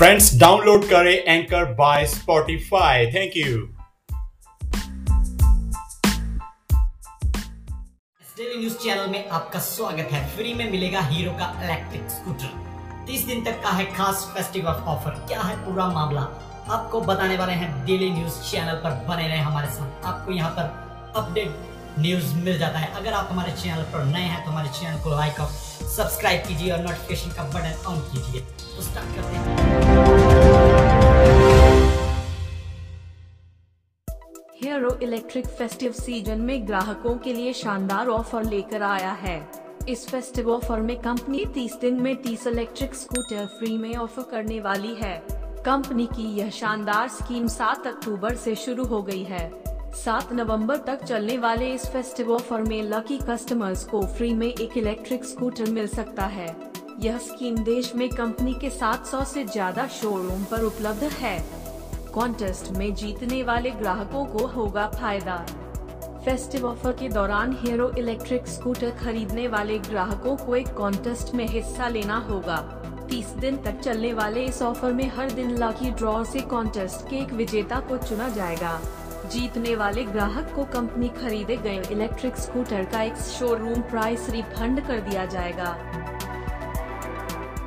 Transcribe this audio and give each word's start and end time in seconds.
Friends 0.00 0.28
download 0.38 0.84
करें 0.84 1.14
anchor 1.14 1.64
by 1.74 2.04
Spotify 2.06 3.06
thank 3.06 3.32
you 3.36 3.56
daily 8.36 8.58
news 8.60 8.76
channel 8.76 9.10
में 9.10 9.28
आपका 9.28 9.58
स्वागत 9.58 10.12
है। 10.12 10.20
फ्री 10.36 10.54
में 10.54 10.70
मिलेगा 10.70 11.00
हीरो 11.00 11.32
का 11.32 11.52
इलेक्ट्रिक 11.64 12.08
स्कूटर 12.10 13.04
तीस 13.06 13.26
दिन 13.26 13.44
तक 13.44 13.60
का 13.62 13.70
है 13.70 13.84
खास 13.94 14.24
फेस्टिवल 14.34 14.80
ऑफ़र 14.94 15.18
क्या 15.28 15.40
है 15.40 15.56
पूरा 15.66 15.88
मामला? 15.88 16.22
आपको 16.70 17.00
बताने 17.00 17.36
वाले 17.36 17.52
हैं 17.52 17.70
डेली 17.86 18.10
न्यूज़ 18.10 18.40
चैनल 18.42 18.80
पर 18.84 19.04
बने 19.08 19.28
रहे 19.28 19.38
हमारे 19.40 19.68
साथ। 19.68 20.04
आपको 20.04 20.32
यहाँ 20.32 20.50
पर 20.50 21.12
अपडेट 21.16 21.50
न्यूज़ 22.00 22.34
मिल 22.36 22.58
जाता 22.58 22.78
है। 22.78 22.92
अगर 22.94 23.12
आप 23.12 23.28
हमारे 23.30 23.52
चैनल 23.52 23.82
पर 23.92 24.04
नए 24.04 24.20
हैं 24.22 24.44
तो 24.44 24.50
हमारे 24.50 24.68
चैनल 24.68 25.02
को 25.02 25.10
लाइक 25.10 25.40
और 25.40 25.48
सब्सक्राइब 25.88 26.46
कीजिए 26.46 26.72
और 26.72 26.80
नोटिफिकेशन 26.80 27.30
का 27.30 27.42
बटन 27.50 27.84
ऑन 27.86 28.00
कीजिए। 28.10 28.40
तो 28.40 28.82
स्टार्ट 28.82 29.16
करते 29.16 29.36
हैं। 29.36 29.48
हीरो 34.62 34.98
इलेक्ट्रिक 35.02 35.46
फेस्टिव 35.48 35.92
सीज़न 35.92 36.40
में 36.40 36.66
ग्राहकों 36.68 37.16
के 37.18 37.32
लिए 37.32 37.52
शानदार 37.52 38.08
ऑफ़र 38.08 38.44
लेकर 38.44 38.82
आया 38.82 39.12
है। 39.12 39.40
इस 39.88 40.08
फेस्टिव 40.08 40.50
ऑफ़र 40.50 40.80
में 40.80 40.96
कंपनी 40.96 41.44
30 41.44 41.78
दिन 41.80 42.00
में 42.02 42.14
30 42.22 42.46
इलेक्ट्रिक 42.46 42.94
स्कूटर 42.94 43.46
फ्री 43.58 43.76
में 43.78 43.96
ऑफ़र 43.96 44.22
करने 44.22 44.60
वाली 44.60 44.94
है। 44.94 45.16
कंपनी 45.64 46.06
की 46.06 46.28
यह 46.36 46.50
शानदार 46.50 47.08
स्कीम 47.08 47.46
7 47.48 47.86
अक्टूबर 47.86 48.34
से 48.34 48.54
शुरू 48.54 48.84
हो 48.84 49.02
गई 49.02 49.22
है। 49.22 49.48
सात 49.94 50.32
नवंबर 50.32 50.76
तक 50.76 51.02
चलने 51.04 51.36
वाले 51.38 51.72
इस 51.74 51.84
फेस्टिव 51.92 52.30
ऑफ़र 52.32 52.62
में 52.62 52.82
लकी 52.82 53.18
कस्टमर्स 53.28 53.84
को 53.84 54.00
फ्री 54.06 54.32
में 54.34 54.46
एक 54.46 54.76
इलेक्ट्रिक 54.76 55.24
स्कूटर 55.24 55.70
मिल 55.70 55.86
सकता 55.86 56.26
है। 56.26 56.46
यह 57.00 57.18
स्कीम 57.18 57.56
देश 57.64 57.94
में 57.94 58.08
कंपनी 58.08 58.54
के 58.54 58.70
700 58.70 59.24
से 59.24 59.44
ज़्यादा 59.44 59.86
शोरूम 59.92 60.44
पर 60.44 60.62
उपलब्ध 60.64 61.02
है। 61.14 61.38
कॉन्टेस्ट 62.14 62.70
में 62.72 62.94
जीतने 62.94 63.42
वाले 63.42 63.70
ग्राहकों 63.70 64.24
को 64.26 64.46
होगा 64.46 64.86
फ़ायदा। 64.90 65.36
फेस्टिव 66.24 66.66
ऑफ़र 66.66 66.92
के 66.92 67.08
दौरान 67.08 67.56
हीरो 67.60 67.90
इलेक्ट्रिक 67.98 68.46
स्कूटर 68.46 68.90
खरीदने 68.96 69.48
वाले 69.48 69.78
ग्राहकों 69.80 70.36
को 70.36 70.56
एक 70.56 70.72
कॉन्टेस्ट 70.74 71.34
में 71.34 71.46
हिस्सा 71.48 71.88
लेना 71.88 72.16
होगा। 72.30 72.56
30 73.10 73.34
दिन 73.40 73.56
तक 73.56 73.80
चलने 73.80 74.12
वाले 74.14 74.44
इस 74.44 74.62
ऑफ़र 74.62 74.92
में 74.92 75.06
हर 75.16 75.30
दिन 75.30 75.56
लकी 75.58 75.90
ड्रॉ 75.90 76.22
से 76.24 76.40
कॉन्टेस्ट 76.48 77.08
के 77.10 77.16
एक 77.16 77.32
विजेता 77.32 77.80
को 77.80 77.96
चुना 77.98 78.28
जाएगा। 78.28 78.80
जीतने 79.30 79.74
वाले 79.76 80.04
ग्राहक 80.04 80.52
को 80.54 80.64
कंपनी 80.64 81.08
खरीदे 81.08 81.56
गए 81.56 81.82
इलेक्ट्रिक 81.90 82.36
स्कूटर 82.36 82.84
का 82.84 83.02
एक 83.02 83.16
शोरूम 83.16 83.80
प्राइस 83.80 84.30
रिफंड 84.30 84.86
कर 84.86 85.00
दिया 85.00 85.24
जाएगा। 85.24 85.70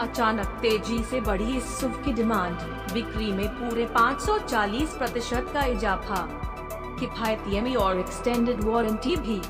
अचानक 0.00 0.46
तेज़ी 0.46 1.02
से 1.04 1.20
बढ़ी 1.20 1.56
इस 1.56 1.80
सुव 1.80 1.90
की 1.90 2.12
डिमांड 2.12 2.56
बिक्री 2.92 3.32
में 3.32 3.48
पूरे 3.48 3.86
540 3.86 4.96
प्रतिशत 4.96 5.50
का 5.54 5.64
इजाफा। 5.64 6.26
किफायती 7.00 7.74
और 7.74 7.98
एक्सटेंडेड 7.98 8.64
वारंटी 8.64 9.16
भी। 9.16 9.40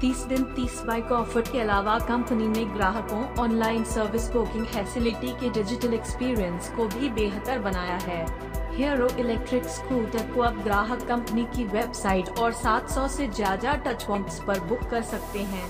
30 0.00 0.24
दिन 0.24 0.44
30 0.44 0.82
बाइक 0.86 1.12
ऑफ़र 1.12 1.40
के 1.40 1.60
अलावा 1.60 1.98
कंपनी 1.98 2.48
ने 2.48 2.64
ग्राहकों 2.64 3.24
ऑनलाइन 3.38 3.84
सर्विस 3.84 4.28
बुकिंग 4.28 4.66
फैसिलिटी 4.66 5.28
के 5.28 5.50
डिजिटल 5.50 5.94
एक्सपीरियंस 5.94 6.72
को 6.76 6.86
भी 6.88 7.08
बेहतर 7.10 7.58
बनाया 7.58 7.96
है। 7.96 8.45
हीरो 8.76 9.08
इलेक्ट्रिक 9.18 9.64
स्कूटर 9.64 10.22
को 10.32 10.40
अब 10.40 10.62
ग्राहक 10.62 11.02
कंपनी 11.08 11.44
की 11.54 11.64
वेबसाइट 11.66 12.28
और 12.38 12.52
700 12.54 13.06
से 13.08 13.26
ज़्यादा 13.28 13.74
टच 13.86 14.02
पॉइंट्स 14.04 14.40
पर 14.46 14.60
बुक 14.62 14.82
कर 14.90 15.02
सकते 15.02 15.42
हैं। 15.44 15.68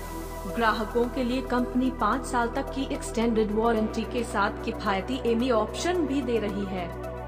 ग्राहकों 0.55 1.05
के 1.09 1.23
लिए 1.23 1.41
कंपनी 1.51 1.91
पाँच 2.01 2.25
साल 2.25 2.49
तक 2.55 2.73
की 2.75 2.83
एक्सटेंडेड 2.93 3.51
वारंटी 3.51 4.01
के 4.13 4.23
साथ 4.23 4.63
किफायती 4.65 5.21
एमी 5.25 5.51
ऑप्शन 5.53 6.05
भी 6.07 6.21
दे 6.21 6.37
रही 6.39 6.65
है। 6.65 6.85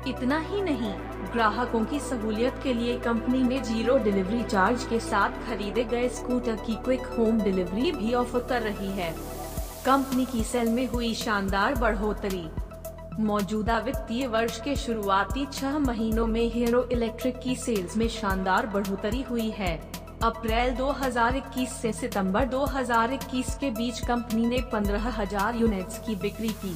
इतना 0.07 0.39
ही 0.41 0.61
नहीं, 0.61 0.94
ग्राहकों 1.34 1.84
की 1.85 2.00
सहूलियत 2.01 2.59
के 2.63 2.73
लिए 2.73 3.00
कंपनी 3.00 3.44
ने 3.44 3.59
ज़ीरो 3.63 3.97
डिलीवरी 4.03 4.44
चार्ज 4.44 4.84
के 4.84 5.00
साथ 5.01 5.44
खरीदे 5.47 5.84
गए 5.85 6.07
स्कूटर 6.11 6.56
की 6.66 6.75
क्विक 6.75 7.06
होम 7.17 7.41
डिलीवरी 7.41 7.91
भी 7.94 8.13
ऑफ़र 8.16 8.47
कर 8.50 8.61
रही 8.61 8.91
है। 8.94 9.11
कंपनी 9.85 10.25
की 10.25 10.44
सेल 10.46 10.69
में 10.69 10.88
हुई 10.88 11.13
शानदार 11.16 11.75
बढ़ोतरी। 11.75 12.47
मौजूदा 13.19 13.78
वित्तीय 13.80 14.28
वर्ष 14.28 14.62
के 14.62 14.75
शुरुआती 14.75 15.46
छह 15.46 15.78
महीनों 15.80 16.28
में 16.28 16.52
हीरो 16.52 16.84
इलेक्ट्रिक 16.91 17.40
की 17.40 17.56
सेल्स 17.56 17.97
में 17.97 18.07
शानदार 18.07 18.68
बढ़ोतरी 18.68 19.22
हुई 19.22 19.50
है। 19.50 19.91
अप्रैल 20.24 20.75
2021 20.75 21.69
से 21.69 21.94
सितंबर 21.94 22.46
2021 22.46 23.58
के 23.58 23.72
बीच 23.72 24.00
कंपनी 24.00 24.46
ने 24.46 24.62
15,000 24.74 25.56
यूनिट्स 25.56 26.00
की 26.00 26.16
बिक्री 26.16 26.50
की। 26.50 26.75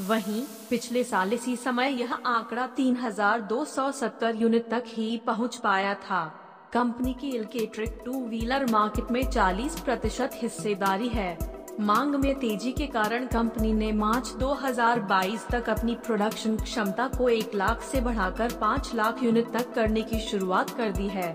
वहीं 0.00 0.42
पिछले 0.70 1.04
साल 1.04 1.32
इसी 1.32 1.56
समय 1.56 2.00
यह 2.00 2.12
आंकड़ा 2.12 2.66
3,270 2.66 4.42
यूनिट 4.42 4.70
तक 4.70 4.84
ही 4.86 5.20
पहुँच 5.26 5.56
पाया 5.56 5.94
था। 5.94 6.24
कंपनी 6.72 7.14
की 7.20 7.28
इलेक्ट्रिक 7.28 8.02
टू 8.04 8.26
व्हीलर 8.26 8.66
मार्केट 8.70 9.10
में 9.10 9.22
40 9.30 9.80
प्रतिशत 9.80 10.30
हिस्सेदारी 10.34 11.08
है। 11.08 11.36
मांग 11.80 12.14
में 12.14 12.34
तेज़ी 12.34 12.72
के 12.72 12.86
कारण 12.86 13.26
कंपनी 13.26 13.72
ने 13.72 13.90
मार्च 13.92 14.28
2022 14.40 15.46
तक 15.50 15.68
अपनी 15.70 15.94
प्रोडक्शन 16.06 16.56
क्षमता 16.56 17.06
को 17.08 17.28
एक 17.28 17.54
लाख 17.54 17.82
से 17.82 18.00
बढ़ाकर 18.00 18.52
पाँच 18.60 18.90
लाख 18.94 19.22
यूनिट 19.22 19.50
तक 19.52 19.72
करने 19.74 20.02
की 20.02 20.20
शुरुआत 20.20 20.70
कर 20.70 20.92
दी 20.92 21.08
है। 21.08 21.32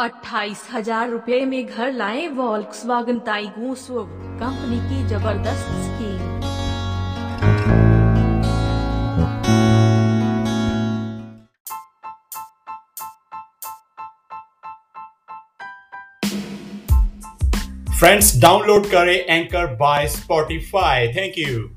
अट्ठाईस 0.00 0.66
हज़ार 0.72 1.10
रूपए 1.10 1.44
में 1.44 1.64
घर 1.66 1.92
लाए 1.92 2.26
वॉल्क्स 2.28 2.84
वागन 2.86 3.18
टाइगू 3.18 3.74
कंपनी 3.90 4.78
की 4.78 5.06
ज़बरदस्त 5.08 5.70
स्कीम 5.84 6.27
फ्रेंड्स 17.98 18.36
डाउनलोड 18.40 18.86
करें 18.90 19.14
anchor 19.14 19.66
by 19.76 20.06
Spotify 20.08 21.08
thank 21.14 21.38
you 21.38 21.68